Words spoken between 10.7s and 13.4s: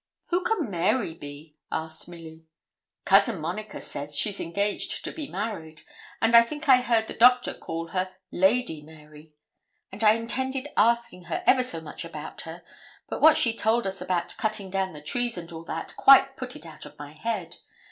asking her ever so much about her; but what